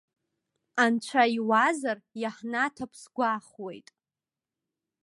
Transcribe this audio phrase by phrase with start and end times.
[0.83, 3.87] Анцәа иуазар, иаҳнаҭап сгәахәуеит!